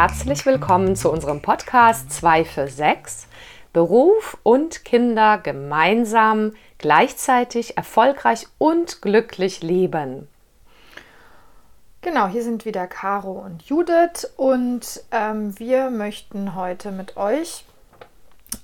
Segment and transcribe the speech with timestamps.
[0.00, 3.26] herzlich willkommen zu unserem Podcast 2 für 6.
[3.74, 10.26] Beruf und Kinder gemeinsam, gleichzeitig erfolgreich und glücklich leben.
[12.00, 17.66] Genau, hier sind wieder Caro und Judith und ähm, wir möchten heute mit euch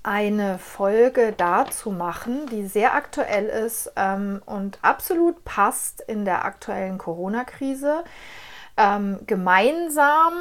[0.03, 6.97] eine Folge dazu machen, die sehr aktuell ist ähm, und absolut passt in der aktuellen
[6.97, 8.05] Corona-Krise.
[8.79, 10.33] Ähm, gemeinsam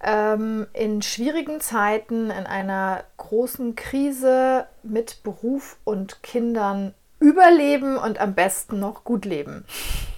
[0.00, 8.78] in schwierigen Zeiten, in einer großen Krise mit Beruf und Kindern überleben und am besten
[8.78, 9.64] noch gut leben.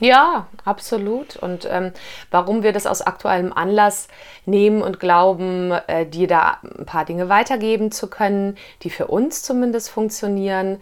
[0.00, 1.36] Ja, absolut.
[1.36, 1.92] Und ähm,
[2.30, 4.08] warum wir das aus aktuellem Anlass
[4.44, 9.42] nehmen und glauben, äh, dir da ein paar Dinge weitergeben zu können, die für uns
[9.42, 10.78] zumindest funktionieren,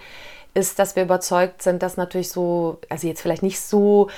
[0.55, 4.09] ist, dass wir überzeugt sind, dass natürlich so, also jetzt vielleicht nicht so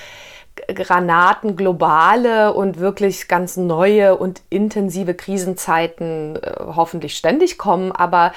[0.67, 8.31] Granaten globale und wirklich ganz neue und intensive Krisenzeiten äh, hoffentlich ständig kommen, aber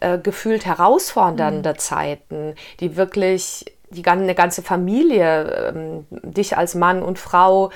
[0.00, 1.78] äh, gefühlt herausfordernde mhm.
[1.78, 7.70] Zeiten, die wirklich die eine ganze Familie, ähm, dich als Mann und Frau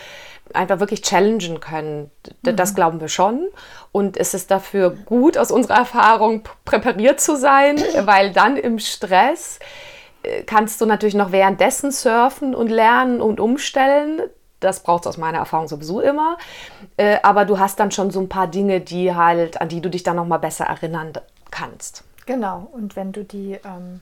[0.52, 2.10] einfach wirklich challengen können.
[2.44, 2.56] Mhm.
[2.56, 3.48] Das glauben wir schon.
[3.92, 9.58] Und es ist dafür gut, aus unserer Erfahrung präpariert zu sein, weil dann im Stress
[10.46, 14.22] kannst du natürlich noch währenddessen surfen und lernen und umstellen.
[14.60, 16.38] Das braucht es aus meiner Erfahrung sowieso immer.
[16.96, 19.90] Äh, aber du hast dann schon so ein paar Dinge, die halt, an die du
[19.90, 21.12] dich dann noch mal besser erinnern
[21.50, 22.04] kannst.
[22.26, 22.68] Genau.
[22.72, 24.00] Und wenn du die ähm,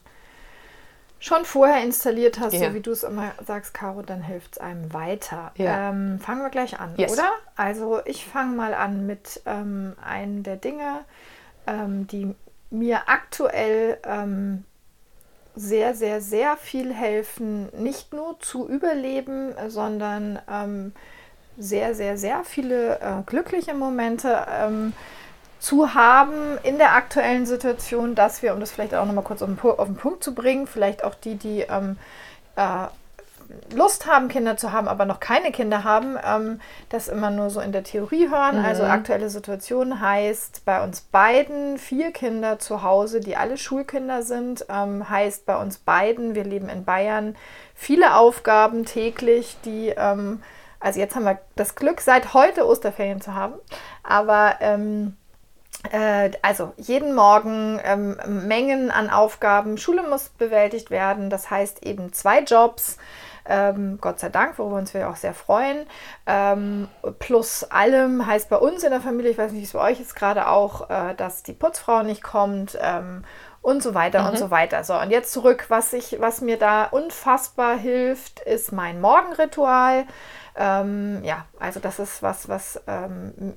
[1.18, 2.68] schon vorher installiert hast, ja.
[2.68, 5.52] so wie du es immer sagst, Caro, dann hilft es einem weiter.
[5.56, 5.90] Ja.
[5.90, 7.12] Ähm, fangen wir gleich an, yes.
[7.12, 7.30] oder?
[7.56, 11.00] Also ich fange mal an mit ähm, einem der Dinge,
[11.66, 12.34] ähm, die
[12.70, 14.64] mir aktuell ähm,
[15.54, 20.92] sehr, sehr, sehr viel helfen, nicht nur zu überleben, sondern ähm,
[21.58, 24.92] sehr, sehr, sehr viele äh, glückliche Momente ähm,
[25.58, 29.48] zu haben in der aktuellen Situation, dass wir, um das vielleicht auch nochmal kurz auf
[29.48, 31.96] den, auf den, Punkt zu bringen, vielleicht auch die, die ähm,
[32.56, 32.86] äh,
[33.74, 37.60] Lust haben, Kinder zu haben, aber noch keine Kinder haben, ähm, das immer nur so
[37.60, 38.58] in der Theorie hören.
[38.58, 38.64] Mhm.
[38.64, 44.66] Also aktuelle Situation heißt bei uns beiden vier Kinder zu Hause, die alle Schulkinder sind,
[44.68, 47.36] ähm, heißt bei uns beiden, wir leben in Bayern,
[47.74, 50.42] viele Aufgaben täglich, die, ähm,
[50.80, 53.54] also jetzt haben wir das Glück, seit heute Osterferien zu haben,
[54.02, 55.16] aber ähm,
[55.90, 59.78] äh, also jeden Morgen ähm, Mengen an Aufgaben.
[59.78, 61.30] Schule muss bewältigt werden.
[61.30, 62.98] Das heißt eben zwei Jobs.
[63.44, 65.86] Ähm, Gott sei Dank, worüber uns wir auch sehr freuen.
[66.26, 66.88] Ähm,
[67.18, 70.00] plus allem heißt bei uns in der Familie, ich weiß nicht, wie es bei euch
[70.00, 73.24] ist gerade auch, äh, dass die Putzfrau nicht kommt ähm,
[73.60, 74.28] und so weiter mhm.
[74.28, 74.84] und so weiter.
[74.84, 80.04] So, und jetzt zurück, was, ich, was mir da unfassbar hilft, ist mein Morgenritual.
[80.54, 83.56] Ähm, ja, also das ist was, was ähm,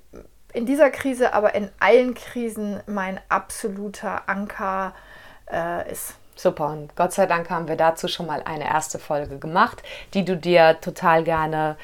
[0.53, 4.93] in dieser Krise, aber in allen Krisen mein absoluter Anker
[5.51, 6.15] äh, ist.
[6.35, 10.25] Super, und Gott sei Dank haben wir dazu schon mal eine erste Folge gemacht, die
[10.25, 11.77] du dir total gerne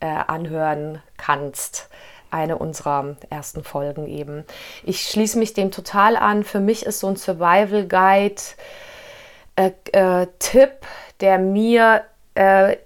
[0.00, 1.88] äh, anhören kannst.
[2.30, 4.44] Eine unserer ersten Folgen eben.
[4.84, 6.44] Ich schließe mich dem total an.
[6.44, 8.42] Für mich ist so ein Survival Guide
[9.56, 10.70] äh, äh, Tipp,
[11.20, 12.02] der mir
[12.34, 12.76] äh,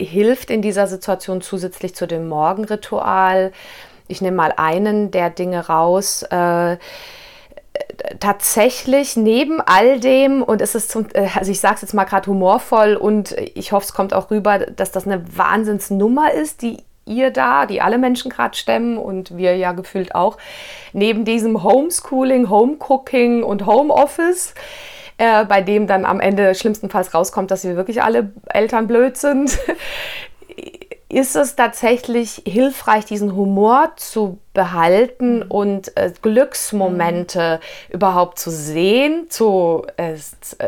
[0.00, 3.52] hilft in dieser Situation zusätzlich zu dem Morgenritual.
[4.08, 6.76] Ich nehme mal einen der Dinge raus äh,
[8.20, 12.04] tatsächlich neben all dem, und es ist zum, äh, also ich sage es jetzt mal
[12.04, 16.78] gerade humorvoll und ich hoffe, es kommt auch rüber, dass das eine Wahnsinnsnummer ist, die
[17.06, 20.38] ihr da, die alle Menschen gerade stemmen und wir ja gefühlt auch,
[20.92, 24.54] neben diesem Homeschooling, Homecooking und Homeoffice,
[25.18, 29.58] äh, bei dem dann am Ende schlimmstenfalls rauskommt, dass wir wirklich alle Eltern blöd sind,
[31.08, 35.50] ist es tatsächlich hilfreich, diesen Humor zu behalten mhm.
[35.50, 37.94] und äh, Glücksmomente mhm.
[37.94, 40.16] überhaupt zu sehen, zu, äh,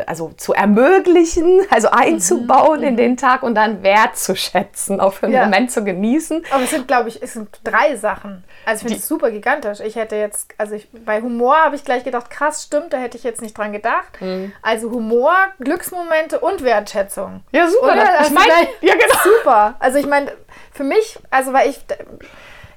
[0.05, 2.87] also zu ermöglichen, also einzubauen mhm.
[2.87, 5.45] in den Tag und dann wertzuschätzen, auch für einen ja.
[5.45, 6.45] Moment zu genießen.
[6.51, 8.43] Aber es sind, glaube ich, es sind drei Sachen.
[8.65, 9.79] Also ich finde es super gigantisch.
[9.79, 13.17] Ich hätte jetzt, also ich, bei Humor habe ich gleich gedacht, krass, stimmt, da hätte
[13.17, 14.19] ich jetzt nicht dran gedacht.
[14.19, 14.51] Mhm.
[14.61, 17.41] Also Humor, Glücksmomente und Wertschätzung.
[17.51, 17.93] Ja, super.
[17.93, 18.21] Oder?
[18.21, 18.51] Ich meine,
[18.81, 19.19] ja, genau.
[19.23, 19.75] Super.
[19.79, 20.33] Also ich meine,
[20.73, 21.79] für mich, also weil ich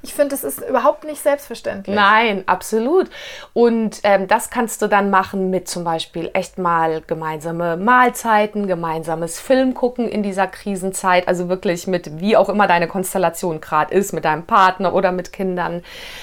[0.02, 1.94] ich finde, das ist überhaupt nicht selbstverständlich.
[1.94, 3.10] Nein, absolut.
[3.52, 9.38] Und ähm, das kannst du dann machen mit zum Beispiel echt mal gemeinsame Mahlzeiten, gemeinsames
[9.38, 11.28] Film gucken in dieser Krisenzeit.
[11.28, 15.32] Also wirklich mit, wie auch immer deine Konstellation gerade ist, mit deinem Partner oder mit
[15.32, 15.82] Kindern.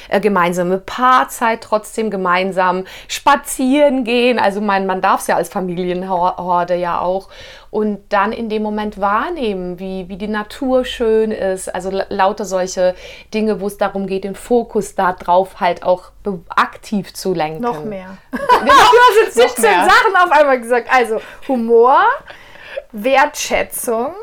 [0.10, 4.40] Äh, gemeinsame Paarzeit trotzdem gemeinsam spazieren gehen.
[4.40, 7.30] Also mein, man darf es ja als Familienhorde ja auch
[7.70, 11.74] und dann in dem Moment wahrnehmen, wie, wie die Natur schön ist.
[11.74, 12.96] Also lauter solche
[13.34, 16.12] Dinge, wo es darum geht, den Fokus darauf halt auch
[16.50, 17.62] aktiv zu lenken.
[17.62, 18.18] Noch mehr.
[18.32, 20.88] genau, du hast jetzt 17 Sachen auf einmal gesagt.
[20.92, 22.04] Also Humor,
[22.92, 24.14] Wertschätzung,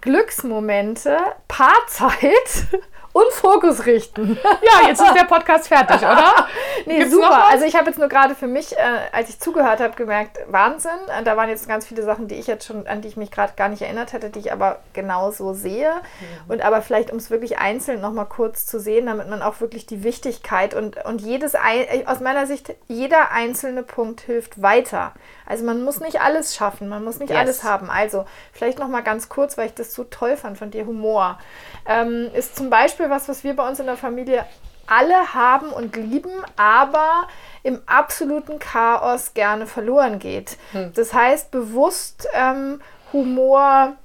[0.00, 1.16] Glücksmomente,
[1.48, 2.66] Paarzeit
[3.12, 4.38] und Fokus richten.
[4.62, 6.46] Ja, jetzt ist der Podcast fertig, oder?
[6.86, 7.48] nee, Gibt's super.
[7.48, 8.80] Also ich habe jetzt nur gerade für mich, äh,
[9.10, 10.90] als ich zugehört habe, gemerkt, Wahnsinn.
[11.08, 13.30] Äh, da waren jetzt ganz viele Sachen, die ich jetzt schon, an die ich mich
[13.30, 15.90] gerade gar nicht erinnert hätte, die ich aber genauso sehe.
[15.92, 16.52] Mhm.
[16.52, 19.86] Und aber vielleicht, um es wirklich einzeln nochmal kurz zu sehen, damit man auch wirklich
[19.86, 25.12] die Wichtigkeit und, und jedes, äh, aus meiner Sicht, jeder einzelne Punkt hilft weiter.
[25.46, 27.38] Also man muss nicht alles schaffen, man muss nicht yes.
[27.38, 27.90] alles haben.
[27.90, 31.38] Also vielleicht nochmal ganz kurz, weil ich das so toll fand von dir, Humor.
[31.86, 34.44] Ähm, ist zum Beispiel was, was wir bei uns in der Familie
[34.86, 37.28] alle haben und lieben, aber
[37.62, 40.58] im absoluten Chaos gerne verloren geht.
[40.72, 40.92] Hm.
[40.94, 42.80] Das heißt, bewusst ähm,
[43.12, 43.96] Humor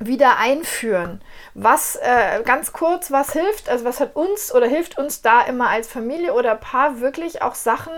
[0.00, 1.20] wieder einführen.
[1.54, 5.68] Was äh, ganz kurz, was hilft, also was hat uns oder hilft uns da immer
[5.68, 7.92] als Familie oder Paar wirklich auch Sachen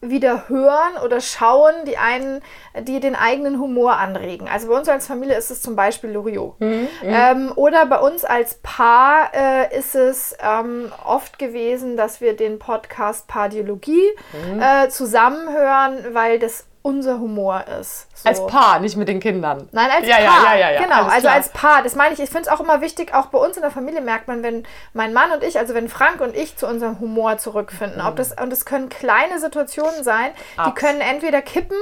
[0.00, 2.40] wieder hören oder schauen, die einen,
[2.82, 4.48] die den eigenen Humor anregen.
[4.48, 6.60] Also bei uns als Familie ist es zum Beispiel Loriot.
[6.60, 12.20] Mhm, mhm, ähm, oder bei uns als Paar äh, ist es ähm, oft gewesen, dass
[12.20, 14.62] wir den Podcast Pardiologie mhm.
[14.62, 18.06] äh, zusammenhören, weil das unser Humor ist.
[18.14, 18.28] So.
[18.28, 19.68] Als Paar, nicht mit den Kindern.
[19.72, 20.54] Nein, als ja, Paar.
[20.54, 21.82] Ja, ja, ja, Genau, Alles also als Paar.
[21.82, 24.00] Das meine ich, ich finde es auch immer wichtig, auch bei uns in der Familie
[24.00, 27.38] merkt man, wenn mein Mann und ich, also wenn Frank und ich zu unserem Humor
[27.38, 28.00] zurückfinden.
[28.00, 28.06] Mhm.
[28.06, 30.68] Ob das, und es können kleine Situationen sein, Abs.
[30.68, 31.78] die können entweder kippen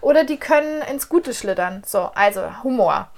[0.00, 1.82] oder die können ins Gute schlittern.
[1.84, 3.08] So, also Humor.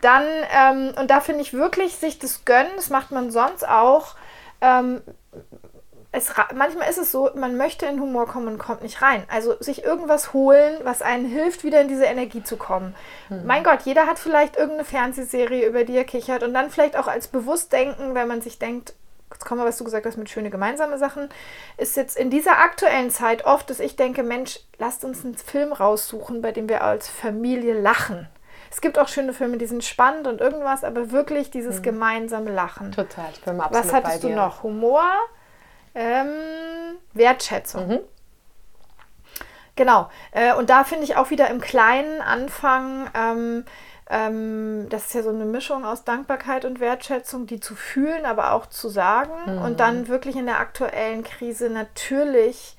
[0.00, 4.14] Dann, ähm, und da finde ich wirklich, sich das gönnen, das macht man sonst auch.
[4.60, 5.02] Ähm,
[6.10, 9.24] es, manchmal ist es so, man möchte in Humor kommen und kommt nicht rein.
[9.28, 12.94] Also sich irgendwas holen, was einen hilft, wieder in diese Energie zu kommen.
[13.28, 13.44] Mhm.
[13.44, 17.08] Mein Gott, jeder hat vielleicht irgendeine Fernsehserie, über die er kichert und dann vielleicht auch
[17.08, 18.94] als Bewusstdenken, wenn man sich denkt,
[19.30, 21.28] jetzt kommen wir, was du gesagt hast, mit schöne gemeinsame Sachen,
[21.76, 25.74] ist jetzt in dieser aktuellen Zeit oft, dass ich denke, Mensch, lasst uns einen Film
[25.74, 28.28] raussuchen, bei dem wir als Familie lachen.
[28.70, 31.82] Es gibt auch schöne Filme, die sind spannend und irgendwas, aber wirklich dieses mhm.
[31.82, 32.92] gemeinsame Lachen.
[32.92, 34.62] Total, ich bin absolut Was hattest du noch?
[34.62, 35.04] Humor?
[35.98, 36.28] Ähm,
[37.12, 37.88] Wertschätzung.
[37.88, 38.00] Mhm.
[39.74, 40.08] Genau.
[40.30, 43.10] Äh, und da finde ich auch wieder im Kleinen anfangen.
[43.14, 43.64] Ähm,
[44.08, 48.52] ähm, das ist ja so eine Mischung aus Dankbarkeit und Wertschätzung, die zu fühlen, aber
[48.52, 49.56] auch zu sagen.
[49.56, 49.62] Mhm.
[49.62, 52.76] Und dann wirklich in der aktuellen Krise natürlich,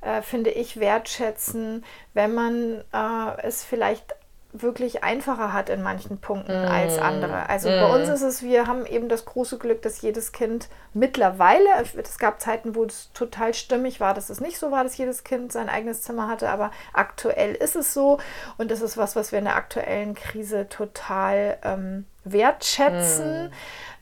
[0.00, 1.84] äh, finde ich, wertschätzen,
[2.14, 4.14] wenn man äh, es vielleicht
[4.62, 6.68] wirklich einfacher hat in manchen Punkten mm.
[6.68, 7.48] als andere.
[7.48, 7.80] Also mm.
[7.80, 12.18] bei uns ist es, wir haben eben das große Glück, dass jedes Kind mittlerweile, es
[12.18, 15.52] gab Zeiten, wo es total stimmig war, dass es nicht so war, dass jedes Kind
[15.52, 18.18] sein eigenes Zimmer hatte, aber aktuell ist es so
[18.58, 23.46] und das ist was, was wir in der aktuellen Krise total ähm, wertschätzen.
[23.46, 23.52] Mm.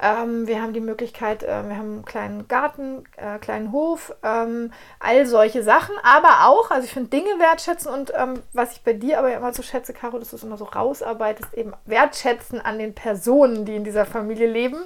[0.03, 4.73] Ähm, wir haben die Möglichkeit, äh, wir haben einen kleinen Garten, äh, kleinen Hof, ähm,
[4.99, 8.93] all solche Sachen, aber auch, also ich finde Dinge wertschätzen und ähm, was ich bei
[8.93, 12.79] dir aber immer so schätze, Caro, dass du es immer so rausarbeitest, eben wertschätzen an
[12.79, 14.79] den Personen, die in dieser Familie leben.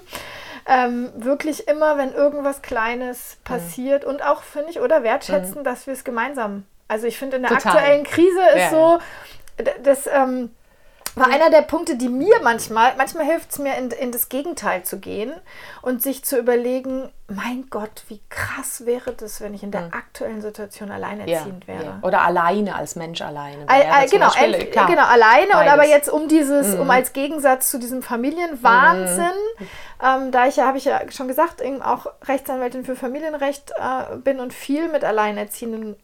[0.66, 4.10] Ähm, wirklich immer, wenn irgendwas Kleines passiert mhm.
[4.10, 5.64] und auch, finde ich, oder wertschätzen, mhm.
[5.64, 6.64] dass wir es gemeinsam.
[6.88, 7.76] Also ich finde, in der Total.
[7.76, 8.70] aktuellen Krise ist ja.
[8.70, 8.98] so,
[9.82, 10.50] das, ähm,
[11.16, 14.82] war einer der Punkte, die mir manchmal, manchmal hilft es mir, in, in das Gegenteil
[14.82, 15.32] zu gehen
[15.82, 19.92] und sich zu überlegen, mein Gott, wie krass wäre das, wenn ich in der mhm.
[19.92, 21.84] aktuellen Situation alleinerziehend ja, wäre.
[21.84, 21.98] Ja.
[22.02, 23.68] Oder alleine, als Mensch alleine.
[23.68, 25.60] All, all, genau, Beispiel, äh, genau, alleine Beides.
[25.60, 26.80] und aber jetzt um dieses, mhm.
[26.80, 29.24] um als Gegensatz zu diesem Familienwahnsinn,
[29.58, 29.66] mhm.
[30.02, 34.40] ähm, da ich ja, habe ich ja schon gesagt, auch Rechtsanwältin für Familienrecht äh, bin
[34.40, 35.96] und viel mit Alleinerziehenden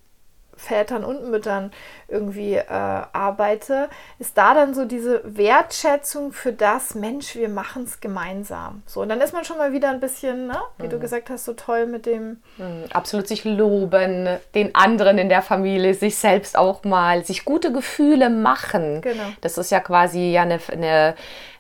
[0.56, 1.73] Vätern und Müttern
[2.08, 8.00] irgendwie äh, arbeite, ist da dann so diese Wertschätzung für das, Mensch, wir machen es
[8.00, 8.82] gemeinsam.
[8.87, 10.90] So, und dann ist man schon mal wieder ein bisschen, ne, wie mhm.
[10.90, 12.42] du gesagt hast, so toll mit dem.
[12.56, 12.84] Mhm.
[12.92, 18.30] Absolut sich loben, den anderen in der Familie, sich selbst auch mal, sich gute Gefühle
[18.30, 19.00] machen.
[19.00, 19.25] Genau.
[19.40, 21.14] Das ist ja quasi ja eine, eine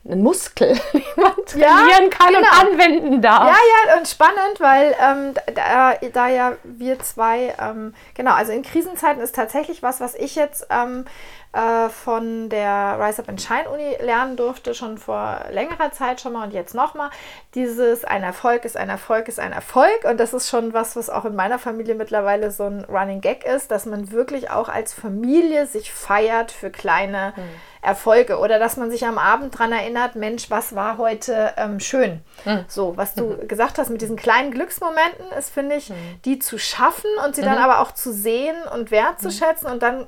[0.06, 2.38] ein Muskel, den man trainieren ja, kann genau.
[2.38, 3.48] und anwenden darf.
[3.48, 3.56] Ja,
[3.88, 9.22] ja, und spannend, weil ähm, da, da, ja wir zwei, ähm, genau, also in Krisenzeiten
[9.22, 11.06] ist tatsächlich was, was ich jetzt ähm,
[11.54, 16.34] äh, von der Rise Up and Shine Uni lernen durfte, schon vor längerer Zeit schon
[16.34, 17.10] mal und jetzt nochmal.
[17.54, 21.08] Dieses ein Erfolg ist ein Erfolg ist ein Erfolg und das ist schon was, was
[21.08, 24.92] auch in meiner Familie mittlerweile so ein Running Gag ist, dass man wirklich auch als
[24.92, 30.16] Familie sich feiert für kleine mhm Erfolge oder dass man sich am Abend daran erinnert,
[30.16, 32.20] Mensch, was war heute ähm, schön.
[32.44, 32.64] Mhm.
[32.68, 33.48] So, was du mhm.
[33.48, 35.94] gesagt hast mit diesen kleinen Glücksmomenten, ist, finde ich, mhm.
[36.24, 37.64] die zu schaffen und sie dann mhm.
[37.64, 40.06] aber auch zu sehen und wertzuschätzen und dann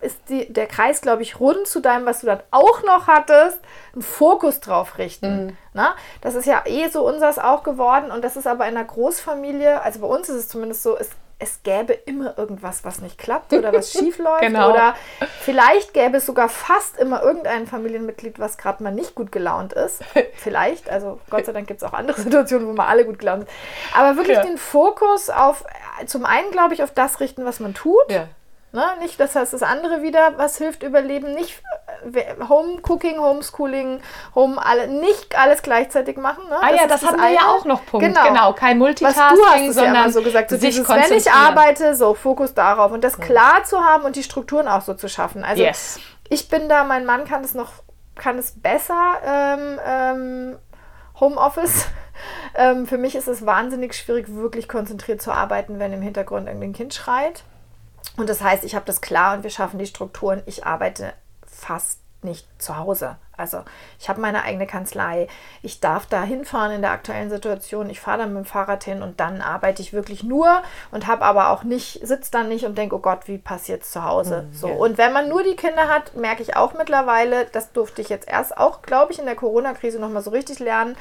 [0.00, 3.58] ist die, der Kreis, glaube ich, rund zu deinem, was du dann auch noch hattest,
[3.92, 5.46] einen Fokus drauf richten.
[5.46, 5.56] Mhm.
[5.72, 5.94] Na?
[6.20, 9.82] Das ist ja eh so unseres auch geworden und das ist aber in einer Großfamilie,
[9.82, 11.10] also bei uns ist es zumindest so, es,
[11.40, 14.40] es gäbe immer irgendwas, was nicht klappt oder was schief läuft.
[14.40, 14.70] genau.
[14.70, 14.94] Oder
[15.40, 20.02] vielleicht gäbe es sogar fast immer irgendein Familienmitglied, was gerade mal nicht gut gelaunt ist.
[20.34, 23.46] Vielleicht, also Gott sei Dank gibt es auch andere Situationen, wo man alle gut gelaunt
[23.46, 23.50] sind.
[23.96, 24.42] Aber wirklich ja.
[24.42, 25.64] den Fokus auf,
[26.06, 28.10] zum einen glaube ich, auf das richten, was man tut.
[28.10, 28.28] Ja
[28.70, 28.84] Ne?
[29.00, 31.62] Nicht, das heißt, das andere wieder, was hilft überleben, nicht
[32.12, 34.00] äh, Home Cooking, Homeschooling,
[34.34, 36.44] Home alle, nicht alles gleichzeitig machen.
[36.50, 36.56] Ne?
[36.60, 38.06] Ah das ja, das, das haben wir ja auch noch Punkt.
[38.06, 41.32] Genau, genau kein Multitasking, was du hast sondern ja so gesagt, so dieses, wenn ich
[41.32, 45.08] arbeite, so Fokus darauf und das klar zu haben und die Strukturen auch so zu
[45.08, 45.44] schaffen.
[45.44, 45.98] Also yes.
[46.28, 47.72] ich bin da, mein Mann kann es noch,
[48.16, 49.14] kann es besser.
[49.24, 50.58] Ähm, ähm,
[51.20, 51.86] Homeoffice.
[52.54, 56.72] ähm, für mich ist es wahnsinnig schwierig, wirklich konzentriert zu arbeiten, wenn im Hintergrund irgendein
[56.72, 57.44] Kind schreit.
[58.18, 60.42] Und das heißt, ich habe das klar und wir schaffen die Strukturen.
[60.44, 61.12] Ich arbeite
[61.46, 63.16] fast nicht zu Hause.
[63.36, 63.62] Also
[64.00, 65.28] ich habe meine eigene Kanzlei.
[65.62, 67.88] Ich darf da hinfahren in der aktuellen Situation.
[67.90, 71.24] Ich fahre dann mit dem Fahrrad hin und dann arbeite ich wirklich nur und habe
[71.24, 74.48] aber auch nicht, sitze dann nicht und denke, oh Gott, wie passiert es zu Hause?
[74.48, 74.68] Mhm, so.
[74.68, 74.74] Ja.
[74.74, 78.28] Und wenn man nur die Kinder hat, merke ich auch mittlerweile, das durfte ich jetzt
[78.28, 80.96] erst auch, glaube ich, in der Corona-Krise nochmal so richtig lernen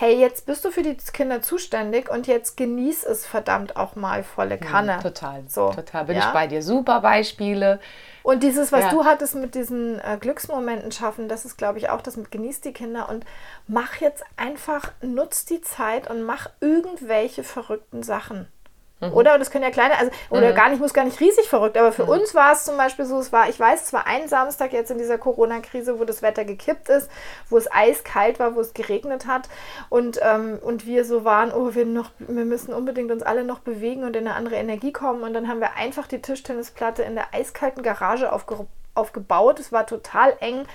[0.00, 4.22] hey, jetzt bist du für die Kinder zuständig und jetzt genieß es verdammt auch mal
[4.22, 4.92] volle hm, Kanne.
[4.92, 6.04] Ja, total, so, total.
[6.04, 6.28] Bin ja?
[6.28, 6.62] ich bei dir.
[6.62, 7.80] Super Beispiele.
[8.22, 8.90] Und dieses, was ja.
[8.90, 12.60] du hattest mit diesen äh, Glücksmomenten schaffen, das ist, glaube ich, auch das mit genieß
[12.60, 13.26] die Kinder und
[13.66, 18.46] mach jetzt einfach, nutz die Zeit und mach irgendwelche verrückten Sachen.
[19.00, 19.12] Mhm.
[19.12, 20.54] Oder das können ja kleine, also oder mhm.
[20.54, 22.10] gar nicht, muss gar nicht riesig verrückt, aber für mhm.
[22.10, 24.90] uns war es zum Beispiel so, es war, ich weiß, es war ein Samstag jetzt
[24.90, 27.08] in dieser Corona-Krise, wo das Wetter gekippt ist,
[27.48, 29.48] wo es eiskalt war, wo es geregnet hat
[29.88, 33.60] und, ähm, und wir so waren, oh, wir noch, wir müssen unbedingt uns alle noch
[33.60, 37.14] bewegen und in eine andere Energie kommen und dann haben wir einfach die Tischtennisplatte in
[37.14, 38.66] der eiskalten Garage aufge
[38.98, 39.60] aufgebaut.
[39.60, 40.66] Es war total eng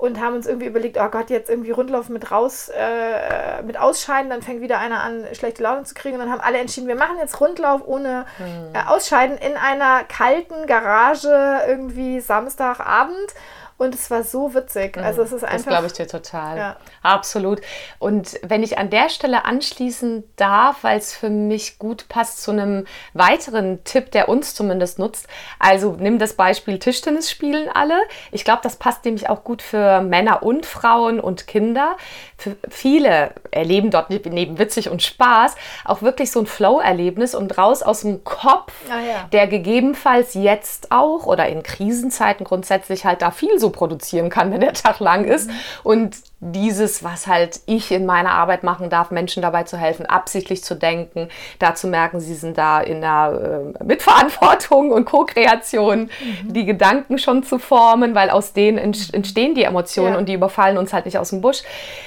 [0.00, 4.30] und haben uns irgendwie überlegt, oh Gott, jetzt irgendwie Rundlauf mit raus, äh, mit ausscheiden,
[4.30, 6.14] dann fängt wieder einer an, schlechte Laune zu kriegen.
[6.14, 8.74] Und dann haben alle entschieden, wir machen jetzt Rundlauf ohne hm.
[8.74, 13.34] äh, Ausscheiden in einer kalten Garage irgendwie Samstagabend.
[13.80, 14.96] Und es war so witzig.
[14.96, 15.04] Mhm.
[15.04, 15.56] Also es ist einfach.
[15.56, 16.56] Das glaube ich dir total.
[16.58, 16.76] Ja.
[17.02, 17.62] Absolut.
[17.98, 22.50] Und wenn ich an der Stelle anschließen darf, weil es für mich gut passt zu
[22.50, 25.28] einem weiteren Tipp, der uns zumindest nutzt.
[25.58, 27.98] Also nimm das Beispiel Tischtennis spielen alle.
[28.32, 31.96] Ich glaube, das passt nämlich auch gut für Männer und Frauen und Kinder.
[32.36, 35.54] Für viele erleben dort neben witzig und Spaß
[35.86, 39.28] auch wirklich so ein Flow-Erlebnis und raus aus dem Kopf, ah, ja.
[39.32, 44.60] der gegebenenfalls jetzt auch oder in Krisenzeiten grundsätzlich halt da viel so produzieren kann, wenn
[44.60, 45.48] der Tag lang ist.
[45.48, 45.54] Mhm.
[45.82, 50.64] Und dieses, was halt ich in meiner Arbeit machen darf, Menschen dabei zu helfen, absichtlich
[50.64, 51.28] zu denken,
[51.58, 56.52] da zu merken, sie sind da in der äh, Mitverantwortung und Co-Kreation, mhm.
[56.52, 60.18] die Gedanken schon zu formen, weil aus denen entstehen die Emotionen ja.
[60.18, 61.62] und die überfallen uns halt nicht aus dem Busch.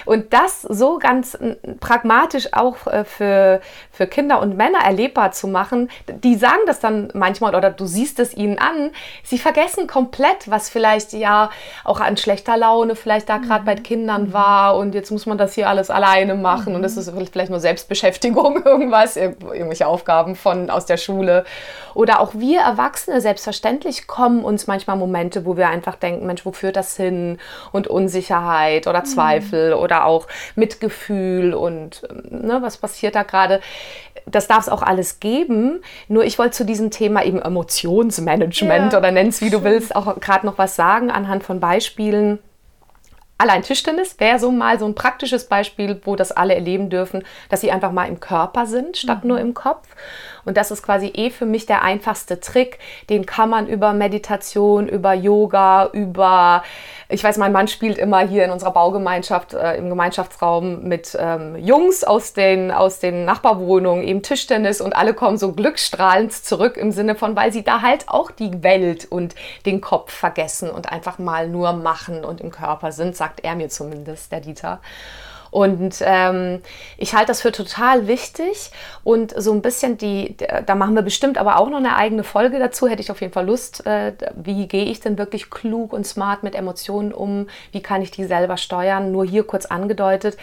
[0.05, 1.37] Und das so ganz
[1.79, 3.61] pragmatisch auch äh, für,
[3.91, 5.91] für Kinder und Männer erlebbar zu machen,
[6.23, 8.89] die sagen das dann manchmal oder du siehst es ihnen an,
[9.21, 11.51] sie vergessen komplett, was vielleicht ja
[11.83, 13.65] auch an schlechter Laune vielleicht da gerade mhm.
[13.65, 16.75] bei Kindern Eltern war und jetzt muss man das hier alles alleine machen mhm.
[16.75, 21.45] und das ist vielleicht nur Selbstbeschäftigung, irgendwas, irgendwelche Aufgaben von aus der Schule.
[21.93, 26.51] Oder auch wir Erwachsene, selbstverständlich kommen uns manchmal Momente, wo wir einfach denken, Mensch, wo
[26.51, 27.37] führt das hin?
[27.71, 29.05] Und Unsicherheit oder mhm.
[29.05, 29.81] Zweifel mhm.
[29.81, 33.61] oder auch Mitgefühl und ne, was passiert da gerade?
[34.25, 35.81] Das darf es auch alles geben.
[36.07, 39.59] Nur ich wollte zu diesem Thema eben Emotionsmanagement ja, oder nenn es wie schön.
[39.59, 42.39] du willst, auch gerade noch was sagen anhand von Beispielen
[43.43, 47.59] Allein Tischtennis wäre so mal so ein praktisches Beispiel, wo das alle erleben dürfen, dass
[47.59, 49.27] sie einfach mal im Körper sind, statt mhm.
[49.27, 49.85] nur im Kopf.
[50.45, 52.79] Und das ist quasi eh für mich der einfachste Trick.
[53.09, 56.63] Den kann man über Meditation, über Yoga, über,
[57.09, 61.55] ich weiß, mein Mann spielt immer hier in unserer Baugemeinschaft äh, im Gemeinschaftsraum mit ähm,
[61.57, 66.91] Jungs aus den, aus den Nachbarwohnungen eben Tischtennis und alle kommen so glücksstrahlend zurück im
[66.91, 69.35] Sinne von, weil sie da halt auch die Welt und
[69.65, 73.69] den Kopf vergessen und einfach mal nur machen und im Körper sind, sagt er mir
[73.69, 74.79] zumindest, der Dieter.
[75.53, 76.63] Und ähm,
[76.97, 78.71] ich halte das für total wichtig
[79.03, 80.35] und so ein bisschen die,
[80.65, 83.33] da machen wir bestimmt aber auch noch eine eigene Folge dazu, hätte ich auf jeden
[83.33, 83.85] Fall Lust.
[83.85, 87.49] Äh, wie gehe ich denn wirklich klug und smart mit Emotionen um?
[87.71, 89.11] Wie kann ich die selber steuern?
[89.11, 90.37] Nur hier kurz angedeutet.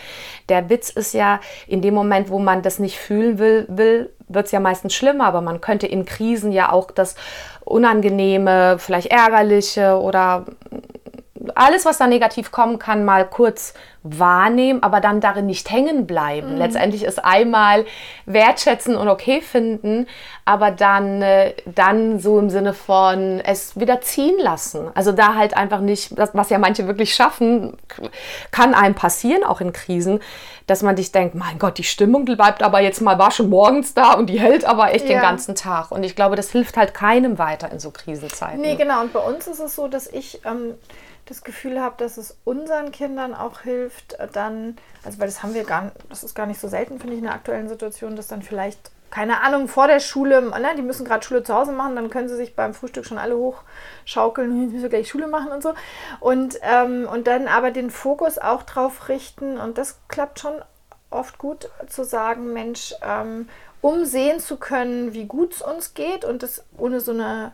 [0.49, 4.47] Der Witz ist ja, in dem Moment, wo man das nicht fühlen will, will wird
[4.47, 7.17] es ja meistens schlimmer, aber man könnte in Krisen ja auch das
[7.65, 10.47] Unangenehme, vielleicht Ärgerliche oder
[11.57, 16.53] alles, was da negativ kommen kann, mal kurz wahrnehmen, aber dann darin nicht hängen bleiben.
[16.53, 16.59] Mhm.
[16.59, 17.85] Letztendlich ist einmal
[18.25, 20.07] wertschätzen und okay finden,
[20.47, 24.89] aber dann, äh, dann so im Sinne von es wieder ziehen lassen.
[24.95, 27.77] Also da halt einfach nicht, was ja manche wirklich schaffen,
[28.51, 30.21] kann einem passieren, auch in Krisen,
[30.67, 33.93] dass man sich denkt, mein Gott, die Stimmung bleibt aber jetzt mal, war schon morgens
[33.93, 35.17] da und die hält aber echt ja.
[35.17, 35.91] den ganzen Tag.
[35.91, 38.61] Und ich glaube, das hilft halt keinem weiter in so Krisenzeiten.
[38.61, 39.03] Nee, genau.
[39.03, 40.75] Und bei uns ist es so, dass ich ähm,
[41.31, 45.55] das Gefühl habe, dass es unseren Kindern auch hilft, äh, dann, also weil das haben
[45.55, 48.29] wir gar das ist gar nicht so selten, finde ich, in der aktuellen Situation, dass
[48.29, 51.97] dann vielleicht, keine Ahnung, vor der Schule, ne, die müssen gerade Schule zu Hause machen,
[51.97, 55.53] dann können sie sich beim Frühstück schon alle hochschaukeln, jetzt müssen wir gleich Schule machen
[55.53, 55.73] und so.
[56.21, 60.55] Und, ähm, und dann aber den Fokus auch drauf richten, und das klappt schon
[61.11, 63.49] oft gut, zu sagen, Mensch, ähm,
[63.81, 67.53] um sehen zu können, wie gut es uns geht und das ohne so eine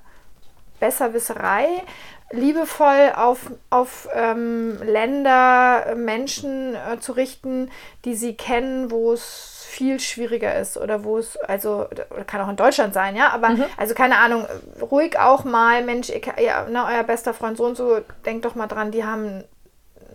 [0.80, 1.82] Besserwisserei,
[2.30, 7.70] liebevoll auf, auf ähm, Länder, Menschen äh, zu richten,
[8.04, 11.86] die sie kennen, wo es viel schwieriger ist oder wo es, also
[12.26, 13.64] kann auch in Deutschland sein, ja, aber mhm.
[13.76, 14.46] also keine Ahnung,
[14.80, 18.54] ruhig auch mal, Mensch, ihr, ja, na, euer bester Freund so und so, denkt doch
[18.54, 19.44] mal dran, die haben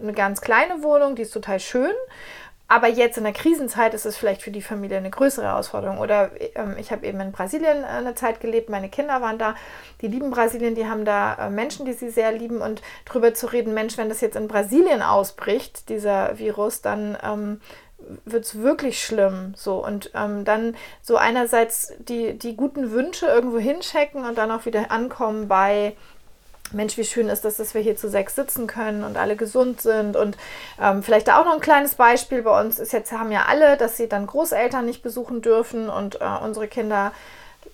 [0.02, 1.94] eine ganz kleine Wohnung, die ist total schön
[2.72, 5.98] aber jetzt in der Krisenzeit ist es vielleicht für die Familie eine größere Herausforderung.
[5.98, 9.56] Oder ähm, ich habe eben in Brasilien äh, eine Zeit gelebt, meine Kinder waren da,
[10.00, 12.62] die lieben Brasilien, die haben da äh, Menschen, die sie sehr lieben.
[12.62, 17.60] Und darüber zu reden, Mensch, wenn das jetzt in Brasilien ausbricht, dieser Virus, dann ähm,
[18.24, 19.52] wird es wirklich schlimm.
[19.58, 19.86] So.
[19.86, 24.92] Und ähm, dann so einerseits die, die guten Wünsche irgendwo hinchecken und dann auch wieder
[24.92, 25.98] ankommen bei
[26.74, 29.82] Mensch, wie schön ist das, dass wir hier zu sechs sitzen können und alle gesund
[29.82, 30.16] sind.
[30.16, 30.38] Und
[30.82, 32.42] ähm, vielleicht da auch noch ein kleines Beispiel.
[32.44, 36.22] Bei uns ist jetzt, haben ja alle, dass sie dann Großeltern nicht besuchen dürfen und
[36.22, 37.12] äh, unsere Kinder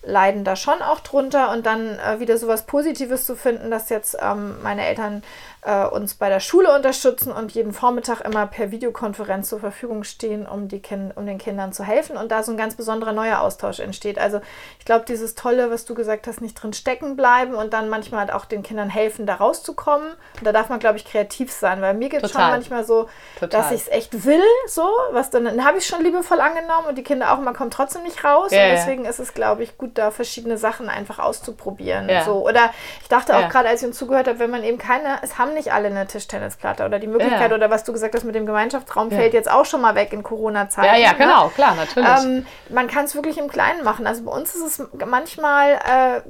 [0.02, 1.50] leiden da schon auch drunter.
[1.50, 5.22] Und dann äh, wieder sowas Positives zu finden, dass jetzt ähm, meine Eltern
[5.62, 10.46] äh, uns bei der Schule unterstützen und jeden Vormittag immer per Videokonferenz zur Verfügung stehen,
[10.46, 13.40] um, die kind um den Kindern zu helfen und da so ein ganz besonderer neuer
[13.40, 14.18] Austausch entsteht.
[14.18, 14.40] Also
[14.78, 18.20] ich glaube, dieses Tolle, was du gesagt hast, nicht drin stecken bleiben und dann manchmal
[18.20, 20.08] halt auch den Kindern helfen, da rauszukommen.
[20.08, 23.08] Und da darf man, glaube ich, kreativ sein, weil mir geht es schon manchmal so,
[23.38, 23.48] Total.
[23.48, 26.96] dass ich es echt will, so, was dann, dann habe ich schon liebevoll angenommen und
[26.96, 28.52] die Kinder auch, man kommt trotzdem nicht raus.
[28.52, 32.08] Yeah, und deswegen ist es, glaube ich, gut, da verschiedene Sachen einfach auszuprobieren.
[32.08, 32.24] Yeah.
[32.24, 32.46] So.
[32.46, 32.70] Oder
[33.02, 33.48] ich dachte auch yeah.
[33.48, 36.06] gerade, als ich uns zugehört habe, wenn man eben keine, es haben nicht alle eine
[36.06, 37.56] Tischtennisplatte oder die Möglichkeit ja.
[37.56, 39.16] oder was du gesagt hast mit dem Gemeinschaftsraum ja.
[39.16, 40.94] fällt jetzt auch schon mal weg in Corona-Zeiten.
[40.94, 41.18] Ja, ja, ne?
[41.18, 42.24] genau, klar, natürlich.
[42.24, 44.06] Ähm, man kann es wirklich im Kleinen machen.
[44.06, 46.20] Also bei uns ist es manchmal, äh,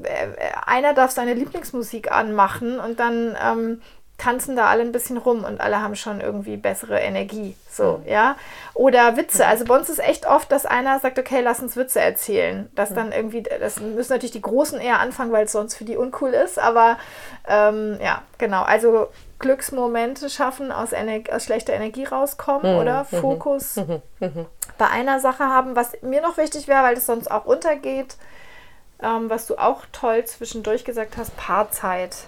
[0.67, 3.83] einer darf seine Lieblingsmusik anmachen und dann ähm,
[4.19, 7.55] tanzen da alle ein bisschen rum und alle haben schon irgendwie bessere Energie.
[7.71, 8.09] So, mhm.
[8.11, 8.37] ja.
[8.75, 9.47] Oder Witze.
[9.47, 12.69] Also bei uns ist echt oft, dass einer sagt, okay, lass uns Witze erzählen.
[12.75, 12.95] Das mhm.
[12.97, 16.31] dann irgendwie, das müssen natürlich die Großen eher anfangen, weil es sonst für die uncool
[16.31, 16.59] ist.
[16.59, 16.99] Aber
[17.47, 18.65] ähm, ja, genau.
[18.65, 22.81] Also Glücksmomente schaffen, aus, Ener aus schlechter Energie rauskommen mhm.
[22.81, 23.21] oder mhm.
[23.21, 24.03] Fokus mhm.
[24.19, 24.47] mhm.
[24.79, 25.77] bei einer Sache haben.
[25.77, 28.17] Was mir noch wichtig wäre, weil das sonst auch untergeht,
[29.01, 32.27] ähm, was du auch toll zwischendurch gesagt hast, Paarzeit.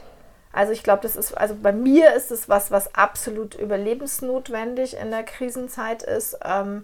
[0.52, 5.10] Also ich glaube, das ist, also bei mir ist es was, was absolut überlebensnotwendig in
[5.10, 6.82] der Krisenzeit ist, ähm,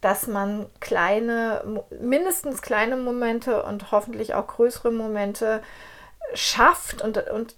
[0.00, 5.62] dass man kleine, mindestens kleine Momente und hoffentlich auch größere Momente
[6.34, 7.54] schafft und, und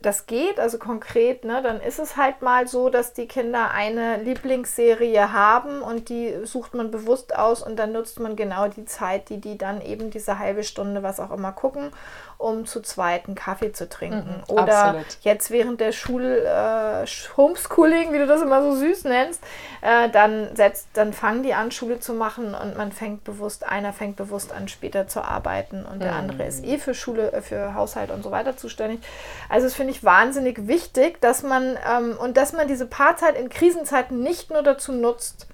[0.00, 4.16] das geht, also konkret, ne, dann ist es halt mal so, dass die Kinder eine
[4.22, 9.28] Lieblingsserie haben und die sucht man bewusst aus und dann nutzt man genau die Zeit,
[9.28, 11.90] die die dann eben diese halbe Stunde, was auch immer gucken
[12.38, 14.42] um zu zweiten Kaffee zu trinken.
[14.48, 15.06] Mhm, Oder absolut.
[15.22, 19.42] jetzt während der Schul äh, Homeschooling, wie du das immer so süß nennst,
[19.80, 23.92] äh, dann setzt, dann fangen die an, Schule zu machen und man fängt bewusst, einer
[23.92, 26.18] fängt bewusst an, später zu arbeiten und der mhm.
[26.18, 29.00] andere ist eh für Schule, äh, für Haushalt und so weiter zuständig.
[29.48, 33.48] Also das finde ich wahnsinnig wichtig, dass man ähm, und dass man diese Paarzeit in
[33.48, 35.46] Krisenzeiten nicht nur dazu nutzt,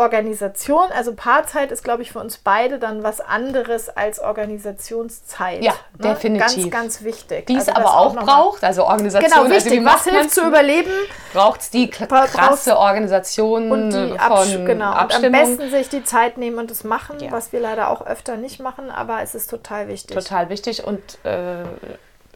[0.00, 5.62] Organisation, also Paarzeit ist, glaube ich, für uns beide dann was anderes als Organisationszeit.
[5.62, 6.08] Ja, ne?
[6.08, 6.70] definitiv.
[6.70, 7.46] Ganz, ganz wichtig.
[7.46, 9.30] Die es also aber auch, auch braucht, also Organisation.
[9.30, 9.78] Genau, wichtig.
[9.78, 10.90] Also was hilft zu überleben?
[11.32, 14.90] Braucht es die krasse Organisation und die Absch von genau.
[14.92, 15.30] Abstimmung.
[15.30, 17.30] Und am besten sich die Zeit nehmen und es machen, ja.
[17.30, 20.16] was wir leider auch öfter nicht machen, aber es ist total wichtig.
[20.16, 21.62] Total wichtig und äh,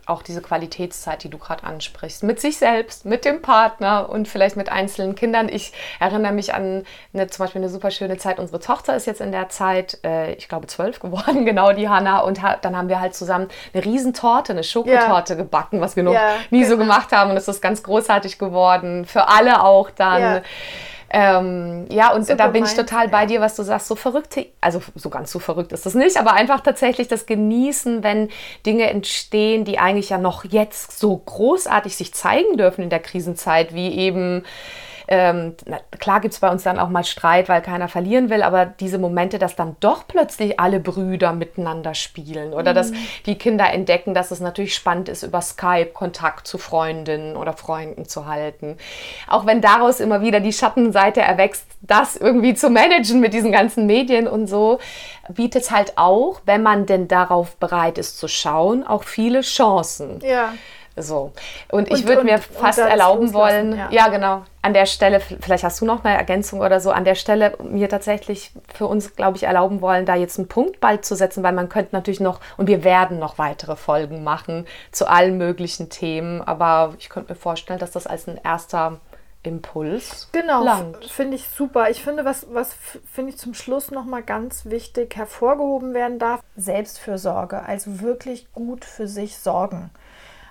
[0.06, 4.56] auch diese Qualitätszeit, die du gerade ansprichst, mit sich selbst, mit dem Partner und vielleicht
[4.56, 5.48] mit einzelnen Kindern.
[5.48, 8.38] Ich erinnere mich an eine, zum Beispiel eine super schöne Zeit.
[8.38, 12.20] Unsere Tochter ist jetzt in der Zeit, äh, ich glaube, zwölf geworden, genau die Hanna.
[12.20, 15.38] Und ha dann haben wir halt zusammen eine Riesentorte, eine Schokotorte ja.
[15.38, 16.70] gebacken, was wir noch ja, nie genau.
[16.70, 17.30] so gemacht haben.
[17.30, 19.04] Und es ist ganz großartig geworden.
[19.04, 20.22] Für alle auch dann.
[20.22, 20.42] Ja
[21.16, 24.46] Ähm, ja, und Super da bin ich total bei dir, was du sagst, so verrückte,
[24.60, 28.30] also so ganz so verrückt ist das nicht, aber einfach tatsächlich das Genießen, wenn
[28.66, 33.72] Dinge entstehen, die eigentlich ja noch jetzt so großartig sich zeigen dürfen in der Krisenzeit,
[33.74, 34.42] wie eben
[35.08, 38.42] ähm, na, klar gibt es bei uns dann auch mal Streit, weil keiner verlieren will,
[38.42, 42.74] aber diese Momente, dass dann doch plötzlich alle Brüder miteinander spielen oder mhm.
[42.74, 42.92] dass
[43.26, 48.06] die Kinder entdecken, dass es natürlich spannend ist, über Skype Kontakt zu Freundinnen oder Freunden
[48.06, 48.78] zu halten.
[49.28, 53.86] Auch wenn daraus immer wieder die Schattenseite erwächst, das irgendwie zu managen mit diesen ganzen
[53.86, 54.78] Medien und so,
[55.28, 60.20] bietet es halt auch, wenn man denn darauf bereit ist zu schauen, auch viele Chancen.
[60.22, 60.54] Ja.
[60.96, 61.32] So.
[61.70, 63.88] Und ich würde mir fast erlauben wollen, ja.
[63.90, 64.08] ja.
[64.08, 67.54] genau, an der Stelle, vielleicht hast du noch eine Ergänzung oder so, an der Stelle
[67.62, 71.42] mir tatsächlich für uns, glaube ich, erlauben wollen, da jetzt einen Punkt bald zu setzen,
[71.42, 75.90] weil man könnte natürlich noch, und wir werden noch weitere Folgen machen zu allen möglichen
[75.90, 79.00] Themen, aber ich könnte mir vorstellen, dass das als ein erster
[79.42, 80.30] Impuls.
[80.32, 80.64] Genau,
[81.10, 81.90] finde ich super.
[81.90, 82.74] Ich finde, was, was
[83.12, 89.06] finde ich zum Schluss nochmal ganz wichtig hervorgehoben werden darf, Selbstfürsorge, also wirklich gut für
[89.06, 89.90] sich sorgen.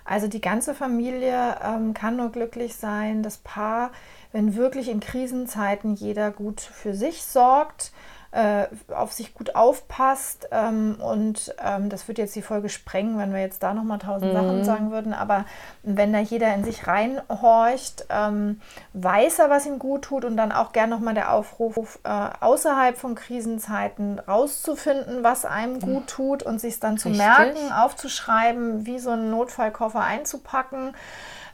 [0.05, 3.91] Also die ganze Familie ähm, kann nur glücklich sein, das Paar,
[4.31, 7.91] wenn wirklich in Krisenzeiten jeder gut für sich sorgt
[8.33, 10.47] äh, auf sich gut aufpasst.
[10.51, 14.33] Ähm, und ähm, das wird jetzt die Folge sprengen, wenn wir jetzt da nochmal tausend
[14.33, 14.37] mhm.
[14.37, 15.13] Sachen sagen würden.
[15.13, 15.45] Aber
[15.83, 18.59] wenn da jeder in sich reinhorcht, ähm,
[18.93, 22.97] weiß er, was ihm gut tut und dann auch gern nochmal der Aufruf, äh, außerhalb
[22.97, 27.25] von Krisenzeiten rauszufinden, was einem gut tut und sich dann zu Richtig.
[27.25, 30.95] merken, aufzuschreiben, wie so einen Notfallkoffer einzupacken.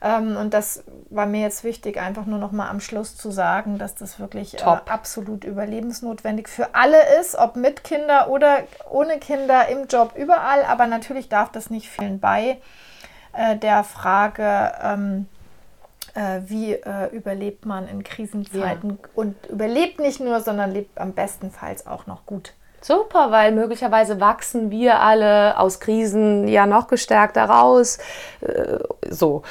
[0.02, 3.78] Ähm, und das war mir jetzt wichtig, einfach nur noch mal am Schluss zu sagen,
[3.78, 9.68] dass das wirklich äh, absolut überlebensnotwendig für alle ist, ob mit Kinder oder ohne Kinder,
[9.68, 10.64] im Job, überall.
[10.64, 12.60] Aber natürlich darf das nicht fehlen bei
[13.34, 15.28] äh, der Frage, ähm,
[16.16, 16.78] äh, wie
[17.12, 19.10] überlebt man in Krisenzeiten ja.
[19.16, 22.54] und überlebt nicht nur, sondern lebt am bestenfalls auch noch gut.
[22.82, 27.98] Super, weil möglicherweise wachsen wir alle aus Krisen ja noch gestärkter raus.
[28.42, 29.44] Äh, so,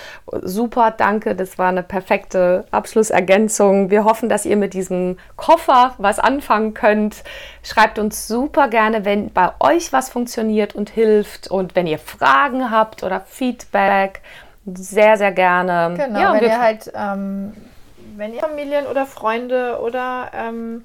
[0.43, 1.35] super, danke.
[1.35, 3.91] Das war eine perfekte Abschlussergänzung.
[3.91, 7.23] Wir hoffen, dass ihr mit diesem Koffer was anfangen könnt.
[7.63, 11.49] Schreibt uns super gerne, wenn bei euch was funktioniert und hilft.
[11.49, 14.23] Und wenn ihr Fragen habt oder Feedback,
[14.75, 15.95] sehr, sehr gerne.
[15.97, 17.53] Genau, ja, wenn ihr halt, ähm,
[18.17, 20.85] wenn ihr Familien oder Freunde oder ähm,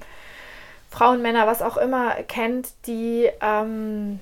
[0.94, 4.20] Frauen, Männer, was auch immer kennt, die ähm,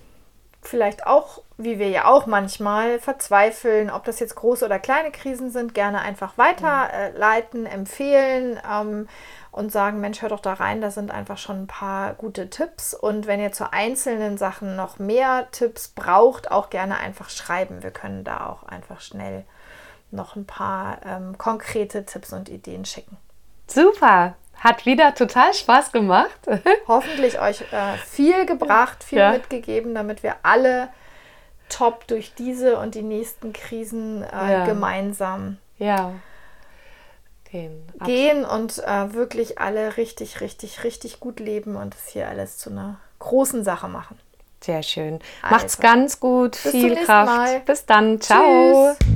[0.62, 5.51] vielleicht auch, wie wir ja auch manchmal, verzweifeln, ob das jetzt große oder kleine Krisen
[5.51, 9.10] sind, gerne einfach weiterleiten, äh, empfehlen ähm,
[9.51, 12.93] und sagen, Mensch, hör doch da rein, da sind einfach schon ein paar gute Tipps.
[12.93, 17.84] Und wenn ihr zu einzelnen Sachen noch mehr Tipps braucht, auch gerne einfach schreiben.
[17.84, 19.43] Wir können da auch einfach schnell
[20.10, 23.17] noch ein paar ähm, konkrete Tipps und Ideen schicken.
[23.67, 26.39] Super, hat wieder total Spaß gemacht.
[26.88, 29.32] Hoffentlich euch äh, viel gebracht, viel ja.
[29.32, 30.89] mitgegeben, damit wir alle
[31.67, 34.65] top durch diese und die nächsten Krisen äh, ja.
[34.65, 36.13] gemeinsam ja.
[37.50, 37.82] gehen.
[38.06, 42.69] gehen und äh, wirklich alle richtig, richtig, richtig gut leben und es hier alles zu
[42.69, 44.19] einer großen Sache machen.
[44.63, 45.19] Sehr schön.
[45.41, 45.56] Also.
[45.56, 46.52] Macht's ganz gut.
[46.52, 47.36] Bis viel Kraft.
[47.36, 47.60] Mal.
[47.62, 48.21] Bis dann.
[48.21, 48.95] Ciao.
[49.00, 49.11] Tschüss.